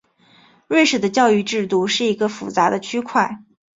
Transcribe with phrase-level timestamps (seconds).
[0.67, 3.43] 瑞士的教育制度是一个复杂的区块。